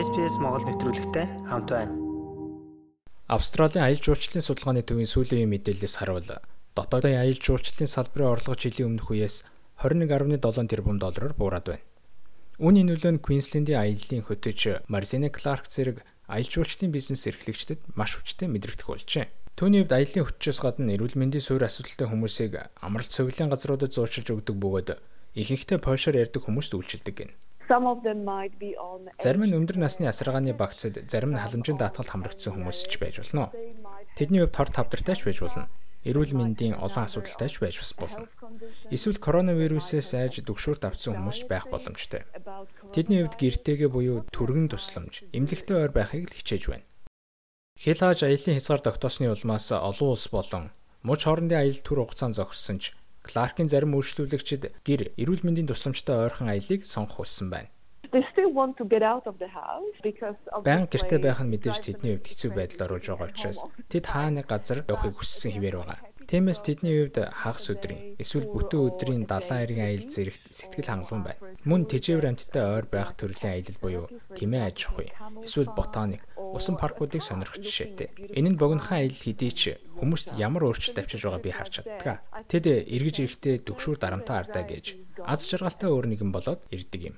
[0.00, 1.92] SPS Монгол нэвтрүүлэгтэй хамт байна.
[3.28, 6.24] Австралийн аялал жуулчлалын судалгааны төвийн сүүлийн мэдээлэлээс харуул
[6.72, 9.44] дотоодын аялал жуулчлалын салбарын орлого жилийн өмнөх үеэс
[9.84, 10.40] 21.7
[10.72, 11.84] тэрбум доллараар буураад байна.
[12.64, 16.00] Үүний нөлөө нь Квинслендийн аяллаа хөтөж Марсина Кларк зэрэг
[16.32, 19.28] аялал жуулчлалын бизнес эрхлэгчдэд маш хүчтэй мэдрэгдэх болжээ.
[19.52, 24.56] Түүний хувьд аяллаа хөтчөөс гадна эрүүл мэндийн суурь асуудалтай хүмүүсийг амралт цовлын газруудад зуурчилж өгдөг
[24.56, 24.96] бөгөөд
[25.36, 27.49] ихэнхдээ польшоор ярьдаг хүмүүст үйлчилдэг гэнэ.
[29.22, 33.54] Зарим нь өндөр насны асаргааны багцад, зарим нь халамжийн даатгалд хамрагдсан хүмүүс ч байж болно.
[34.18, 35.70] Тэдний хувьд хор тавдартай ч байж болно.
[36.02, 38.26] Эрүүл мэндийн олон асуудалтай ч байж бас болно.
[38.90, 42.26] Эсвэл коронавирусээс айж дүгшүүрт авсан хүмүүс ч байх боломжтой.
[42.90, 46.88] Тэдний хувьд гэртээгээ буюу түргэн тусламж, эмнэлэгтэй ойр байхыг л хичээж байна.
[47.76, 52.76] Хэл хааж аялын хязгаар тогтоосны улмаас олон улс болон муж хоорондын аялал түр хугацаанд зогссон
[52.76, 57.70] ч Кларкийн зарим үйлчлүүлэгчид гэр эрүүл мэндийн тусламжтай ойрхон аялыг сонгох хүссэн байна.
[60.64, 64.50] Банк гэртээ байх нь мэдээж тэдний хувьд хэцүү байдалд оруулж байгаа учраас тэд хаа нэг
[64.50, 66.00] газар явахыг хүссэн хിവэр байгаа.
[66.30, 71.42] Тиймээс тэдний хувьд хагас өдрийн эсвэл бүтэн өдрийн далайн эргийн аялал зэрэгт сэтгэл хангалуун байна.
[71.66, 74.06] Мөн тэжээвэр амьттай ойр байх төрлийн аялал буюу
[74.38, 75.10] тэмээ аж ахуй,
[75.42, 78.30] эсвэл ботаник, усан паркуудыг сонирхох жишээтэй.
[78.38, 79.62] Энэ нь богинохан аялал хэдий ч
[79.98, 82.22] хүмүүст ямар өөрчлөлт авчирж байгааг би харж чаддаг.
[82.50, 87.16] Тэд эргэж ирэхдээ дүгшүүр дарамтаа ардаа гэж аз жаргалтай өөр нэгэн болоод ирдэг юм.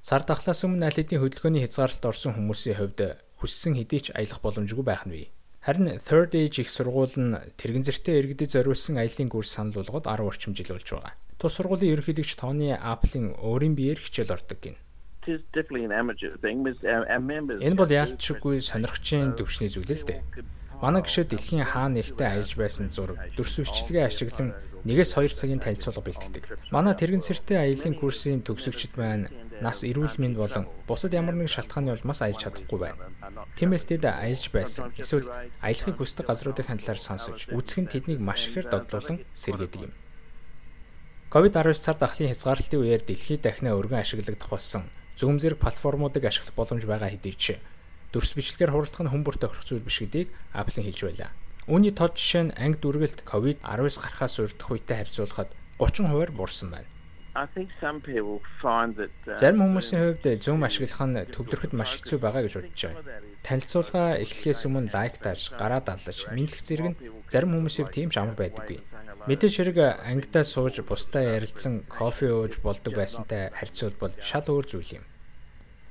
[0.00, 4.84] Сар дахлаас өмнө аль хэдийн хөдөлгөөний хязгаарлалт орсон хүмүүсийн хувьд хүссэн хэдий ч аялах боломжгүй
[4.88, 5.26] байх нь бий.
[5.60, 10.24] Харин Third Age их сургууль нь тэрэгэн зэртэй иргэдэд зориулсан аялын курс санал болгоод 10
[10.24, 11.12] орчим жил болж байгаа.
[11.36, 14.80] Тус сургуулийн ерөнхийлөгч Тони Апплин өөрийн биеэр хичээл ордог гин.
[17.60, 20.24] Энэ бол яалтчгүй сонирхчийн төвчний зүйл л дээ.
[20.82, 24.54] Манай гişэ дэлхийн хаана ихтэй аялж байсан зураг, дүрс үсчилгээ ашиглан
[24.86, 26.44] нэгээс 2 цагийн танилцуулга бэлтгэдэг.
[26.70, 29.26] Манай тэрэгэн сэртэй аялын курсын төгсөгчд маань
[29.58, 33.10] нас эрүүл мэнд болон бусад ямар нэгэн шалтгааны улмаас аялж чадахгүй байна.
[33.58, 34.94] Тиймээс тэд аялж байсан.
[34.94, 35.26] Эсвэл
[35.58, 39.92] аялахыг хүсдэг газруудын талаар сонсож, үзэх нь тэднийг маш ихээр догдлуулан сэргээдэг юм.
[41.34, 44.86] COVID-19 цар дахлын хязгаарлалтын үеэр дэлхийд дахинаа өргөн ашиглагдах болсон
[45.18, 47.58] Zoom зэрэг платформуудыг ашиглах боломж байгаа хэдий ч
[48.12, 51.30] дүрс бичлэгээр хуралдах нь хүмүүр тохирох зүйл биш гэдгийг Apple хэлж байлаа.
[51.68, 56.88] Үүний тод жишээ нь анги дүргэлт COVID-19 гарахаас урьдах үетэй харьцуулахад 30% буурсан байна.
[59.36, 63.04] Зарим хүмүүсийн хувьд Zoom ашиглах нь төвлөрөхөд маш хэцүү байгаа гэж бодож байна.
[63.46, 66.98] Танилцуулга эхлэхээс өмнө лайктаж, гараа даллаж, мэдлэг зэрэг нь
[67.30, 68.80] зарим хүмүүсийн тийм ч амар байдаггүй.
[69.28, 75.04] Мэдээж хэрэг ангидаа сууж бусдаа ярилцсан кофе ууж болдог байсантай харьцуулбал шал өөр зүйл юм.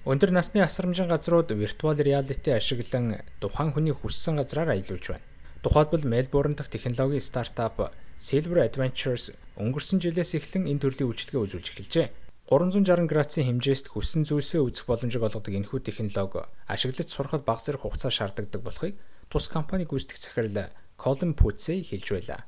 [0.07, 5.25] Өндөр насны асрамжийн газрууд виртуал реалити ашиглан тухайн хүний хүссэн газраар аялуулж байна.
[5.59, 12.07] Тухайлбал Мельбурн дахь технологийн стартап Silver Adventures өнгөрсөн жилээс эхлэн энэ төрлийн үйлчилгээ үзүүлж эхэлжээ.
[12.47, 18.07] 360 градусын хэмжээст хүссэн зүйлсээ үзэх боломжийг олгодог энэхүү технологи ашиглаж сурахад бага зэрэг хугацаа
[18.07, 18.95] шаарддаг болохыг
[19.27, 22.47] тус компани гүйцэтгэх захирал Colin Putsey хэлж байлаа.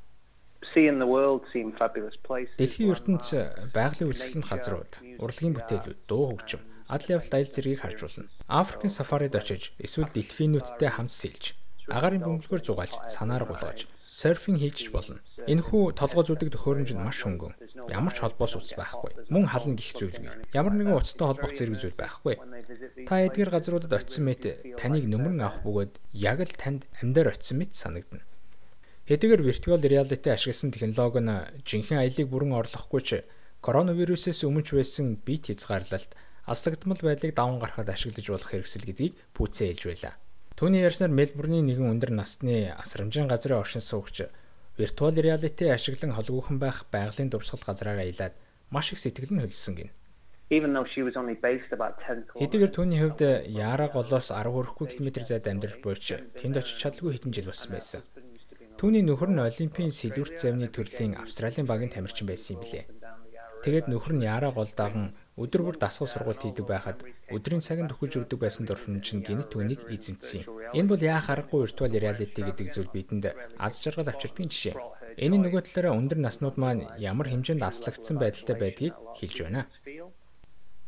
[2.60, 3.26] Дэлхийн ертөнц
[3.72, 8.28] байгалийн үйлчлэлийн газрууд, урлагийн бүтээлүүд, дуу хөгжим, адал явалт аялал зэргийг харж болно.
[8.44, 11.56] Африкийн сафарид очиж, эсвэл дельфинүүдтэй хамт сэлж,
[11.88, 15.22] агаарын бөмбөлгөөр зугаалж, санаар гулгаж, серфинг хийж болно.
[15.46, 17.54] Энэхүү толгой зүдэг төхөөрөмж нь маш хөнгөн.
[17.88, 19.30] Ямар ч холбоос утас байхгүй.
[19.30, 20.50] Мөн хална гих зүйлгүй.
[20.52, 22.34] Ямар нэгэн утастай холбох зэрэг зүйл байхгүй.
[23.06, 27.72] Та эдгээр газруудад очисон мэт таныг нөмрөн авах бөгөөд яг л танд амьдаар очисон мэт
[27.72, 28.26] санагдана.
[29.10, 31.34] Хэдийгээр virtual reality ашигласан технологи нь
[31.66, 33.10] жинхэнэ аялыг бүрэн орлохгүй ч
[33.58, 36.14] коронавирусээс өмнө ч байсан бит хязгаарлалт
[36.46, 40.14] аслагдмал байдлыг даван гаргахад ашиглаж болох хэрэгсэл гэдгийг пүүцээ хэлж байлаа.
[40.54, 44.30] Түүний ярьснаар Мельбурний нэгэн өндөр насны асрамжийн газрын оршин суугч
[44.78, 48.38] виртуал реалити ашиглан холгүйхан байх байгалийн дурсгал газраар аялаад
[48.70, 49.90] маш их сэтгэл нь хөлсөн гин.
[52.38, 57.34] Хэдийгээр түүний хувьд Яра голоос 10 хүрэхгүй километр зайд амьдрах буйч тэнд очиж чадлагүй хэдэн
[57.34, 58.02] жил болсон байсан.
[58.80, 62.88] Түүний нөхөр нь Олимпийн сэлгүрт завны төрлийн Австралийн багийн тамирчин байсан юм билээ.
[63.60, 68.24] Тэгээд нөхөр нь Яра гол даган өдөр бүр дасгал сургалт хийдэг байхад өдрийн цагт төхөж
[68.24, 70.48] өгдөг байсан дурхамж нь гинт түүнийг эзэмдсэн юм.
[70.72, 74.74] Энэ бол яа харахгүй виртуал реалити гэдэг зүйл бидэнд аз жаргал авчирдгийн жишээ.
[75.20, 79.68] Энэ нөгөө талаараа өндөр наснууд маань ямар хэмжээнд аслагдсан байдалтай байдгийг хэлж байна.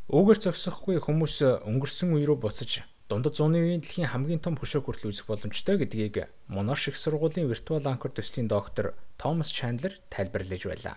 [0.08, 5.12] Өгөр зогсохгүй хүмүүс өнгөрсөн үе рүү буцаж дундад зууны үеийн дэлхийн хамгийн том хөшөө хүртэл
[5.12, 10.96] үзэх боломжтой гэдгийг Monash их сургуулийн виртуал анкер төслийн доктор Томас Чандлер тайлбарлаж байлаа.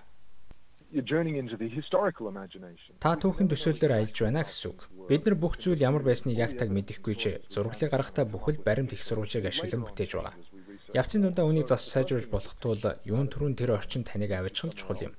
[3.04, 4.80] Та түүхэн төсөөллөөр аялж байна гэсэн үг.
[5.12, 9.04] Бид нар бүх зүйл ямар байсныг яг таг мэдэхгүй ч зураглыг гаргахтаа бүхэл баримт их
[9.04, 10.40] сурвалжийг ашиглан бүтээж байгаа.
[10.96, 15.14] Явцын дундаа үнийг зас сайжруулж болох тул юун түрүүн тэр орчин таныг авчрах чухал юм.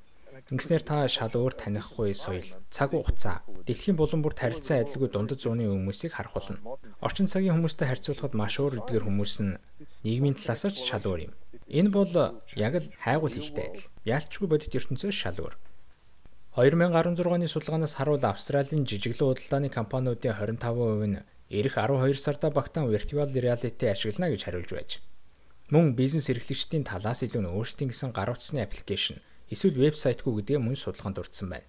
[0.46, 5.66] Ингэснээр та шал өөр танихгүй соёл, цаг хугацаа, дэлхийн булан бүрт харилцаа адилгүй дундад зууны
[5.66, 6.62] хүмүүсийг харах болно.
[7.02, 9.58] Орчин цагийн хүмүүстэй харьцуулахад маш өөр эдгээр хүмүүс нь
[10.06, 11.32] нийгмийн талаас ч шал өөр юм.
[11.66, 12.14] Энэ бол
[12.54, 13.90] яг л хайгуул ихтэй адил.
[14.06, 15.58] Яалчгүй бодит ертөнцөөс шал өөр.
[16.54, 23.30] 2016 оны судалгаанаас харуул Австралийн жижиглэн худалдааны компаниудын 25% нь Ирэх 12 сарда багтаан virtual
[23.34, 24.90] reality ашиглана гэж хариулж байж.
[25.70, 30.76] Мөн бизнес эрхлэгчдийн талаас илүү нь өөрсдийн гэсэн гар утасны аппликейшн эсвэл вебсайтгүй гэдгээ мөн
[30.76, 31.68] судалгаанд дурдсан байна.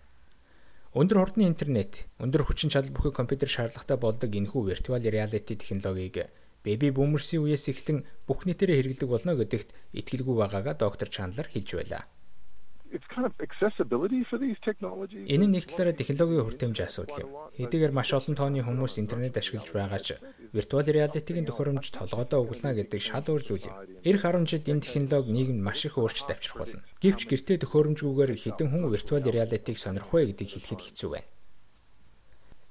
[0.97, 6.31] Өндөр хурдны интернет, өндөр хүчин чадал бүхий компьютер шаардлагатай болдог энэхүү virtual reality технологиг
[6.68, 12.03] беби бүүмерсийн үеэс эхлэн бүх нийтээрээ хэрэглэдэг болно гэдэгт итгэлгүй байгаагаа доктор Чандлер хэлж байлаа.
[15.28, 17.31] Энэ нь нэг талаараа технологийн хүртээмж асуудал юм.
[17.60, 20.16] Хэдийгээр маш олон тооны хүмүүс интернет ашиглаж байгаа ч
[20.56, 23.75] виртуал реалитигийн төхөөрөмж толгойдоо өглөнө гэдэг шал өөр зүйл юм.
[24.07, 26.81] Ирэх 10 жилд энэ технологи нийгэмд маш их өөрчлөлт авчрах болно.
[27.04, 31.28] Гэвч гэртээ төхөөрөмжгүйгээр хэдэн хүн виртуал реалитиг сонирх вэ гэдгийг хэлэхэд хэцүү байна.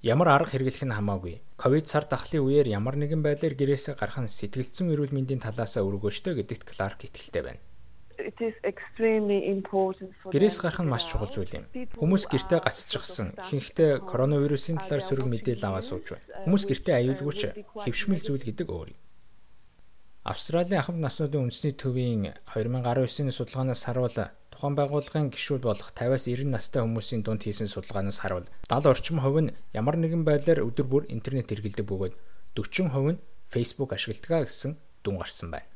[0.07, 1.43] Ямар арга хэрэглэх нь хамаагүй.
[1.59, 5.75] Ковид сар дахлын үеэр ямар нэгэн байдлаар гэрээсээ гарах нь сэтгэл зүйн эрүүл мэндийн талаас
[5.81, 7.61] өргөөжтэй гэдэгт Кларк итгэлтэй байна.
[10.33, 11.65] Гэрээс гарах нь маш чухал зүйл юм.
[12.01, 13.37] Хүмүүс гэртээ гацчихсан.
[13.37, 16.49] Ихэнхдээ коронавирусын талаар сөрөг мэдээлэл аваад сууж байна.
[16.49, 17.41] Хүмүүс гэртээ аюулгүйч
[17.85, 19.01] хэвшмэл зүйл гэдэг өөр юм.
[20.27, 24.11] Австралийн ахмад наснуудын үндэсний төвийн 2019-ны судалгаанаас харуул
[24.51, 29.39] тухайн байгууллагын гишүүд болох 50-аас 90 настай хүмүүсийн дунд хийсэн судалгаанаас харуул 70 орчим хувь
[29.47, 32.15] нь ямар нэгэн байдлаар өдөр бүр интернет хэрэглэдэг бөгөөд
[32.59, 34.75] 40% нь Facebook ашигладаг гэсэн
[35.07, 35.75] дүн гарсан байна.